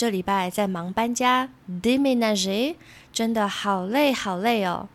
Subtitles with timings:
[0.00, 1.50] 这礼拜在忙搬家
[1.82, 2.76] d i m i n a g e
[3.12, 4.88] 真的好累好累哦。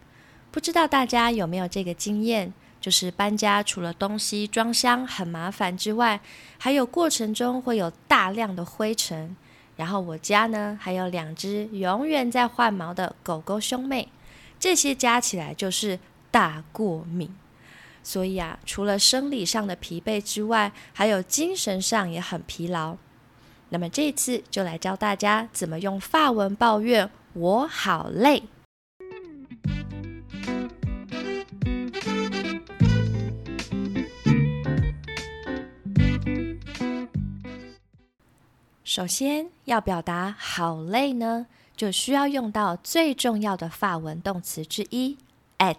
[0.50, 2.52] 不知道大家有没有这个经验，
[2.82, 6.20] 就是搬家除了东西装箱很麻烦之外，
[6.58, 9.36] 还有过程中会有大量的灰尘。
[9.76, 14.10] 然后我家呢还有两只永远在换毛的狗狗兄妹，
[14.60, 16.00] 这些加起来就是
[16.32, 17.30] 大过敏。
[18.02, 22.98] 所以啊，除了生理上的疲惫之外，还有精神上也很疲劳。
[23.70, 28.44] 那么这次就来教大家怎么用法文抱怨我好累。
[38.84, 45.18] 首先要表达好累呢，就需要用到最重要的法文动词之一
[45.58, 45.76] “at”。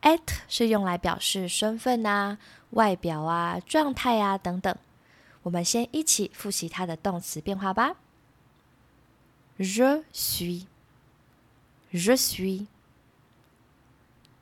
[0.00, 2.38] at 是用来表示身份啊、
[2.70, 4.74] 外表啊、状态啊等等。
[5.43, 7.95] 我们先一起复习它的动词变化吧。
[9.59, 10.67] Je suis,
[11.93, 12.67] je suis.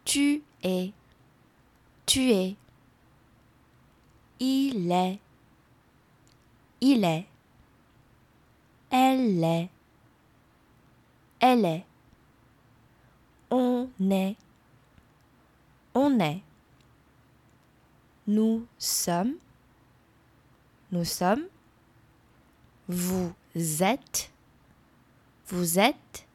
[0.05, 0.93] Tu es,
[2.05, 2.55] tu es.
[4.39, 5.19] Il est,
[6.79, 7.25] il est.
[8.89, 9.69] Elle est,
[11.39, 11.83] elle est.
[13.49, 14.35] On est,
[15.93, 16.41] on est.
[18.27, 19.37] Nous sommes,
[20.92, 21.48] Nous sommes,
[22.86, 24.30] vous êtes,
[25.46, 26.26] vous êtes,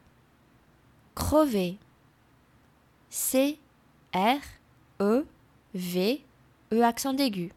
[1.16, 1.78] crever
[3.10, 3.58] c
[4.12, 4.40] r
[5.00, 5.26] e
[5.72, 6.24] v
[6.70, 7.50] e accent aigu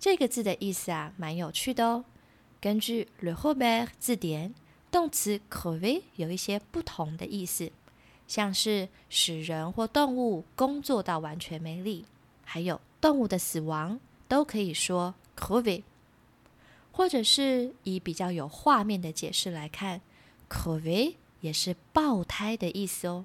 [0.00, 2.04] 这个字的意思啊，蛮有趣的哦。
[2.60, 4.52] 根据 Le Robert 字典，
[4.90, 7.70] 动词 crever 有一些不同的意思，
[8.26, 12.04] 像是使人或动物工作到完全没力，
[12.44, 15.82] 还有动物的死亡，都可以说 “covid”，。
[16.92, 20.00] 或者是以比较有画面的解释来看
[20.48, 23.24] ，“covid” 也是爆胎的意思哦。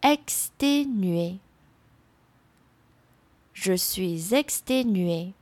[0.01, 1.37] Exténué.
[3.53, 5.33] Je suis exténué.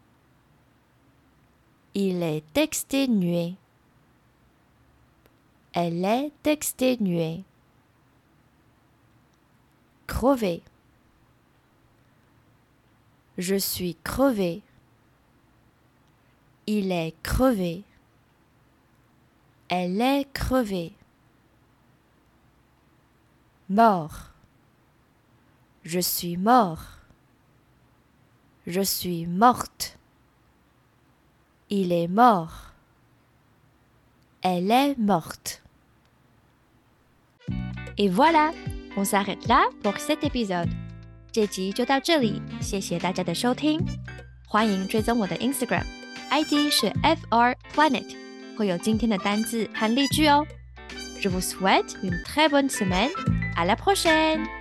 [1.94, 3.56] Il est exténué.
[5.72, 7.44] Elle est exténuée.
[10.08, 10.62] Crevé.
[13.38, 14.62] Je suis crevé.
[16.68, 17.84] Il est crevé.
[19.69, 20.93] Elle est crevée.
[23.69, 24.31] Mort.
[25.85, 27.01] Je suis mort.
[28.67, 29.99] Je suis morte.
[31.71, 32.73] Il est mort.
[34.43, 35.63] Elle est morte.
[37.97, 38.53] Et voilà,
[38.97, 40.69] on s'arrête là pour cet épisode.
[41.33, 43.81] 这集就到这里，谢谢大家的收听。
[44.47, 48.17] 欢迎追踪我的 Instagram，ID 是 FR Planet，
[48.60, 50.46] 会有今天的单字和例句哦。
[51.22, 53.10] Je vous souhaite une très bonne semaine.
[53.56, 54.59] À la prochaine.